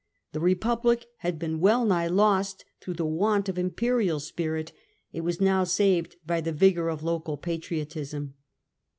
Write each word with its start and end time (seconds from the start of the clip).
The 0.31 0.39
Republic 0.39 1.05
had 1.17 1.37
been 1.37 1.59
well 1.59 1.85
nigh 1.85 2.07
los£ 2.09 2.63
through 2.79 2.95
the 2.95 3.05
want 3.05 3.47
of 3.47 3.59
imperial 3.59 4.19
spirit; 4.19 4.71
it 5.13 5.21
was 5.21 5.39
now 5.39 5.63
saved 5.63 6.15
by 6.25 6.41
the 6.41 6.51
vigour 6.51 6.89
of 6.89 7.03
local 7.03 7.37
patriotism. 7.37 8.33